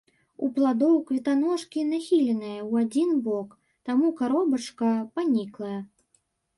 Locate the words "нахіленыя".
1.91-2.55